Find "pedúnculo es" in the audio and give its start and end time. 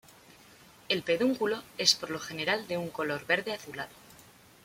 1.03-1.93